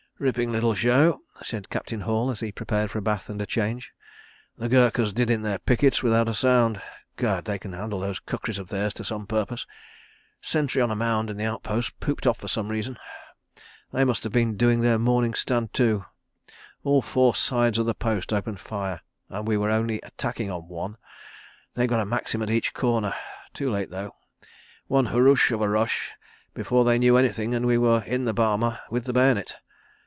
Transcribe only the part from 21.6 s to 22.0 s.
They'd got